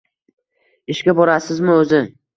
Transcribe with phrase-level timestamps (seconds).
[0.95, 2.05] Ishga borasizmi o`zi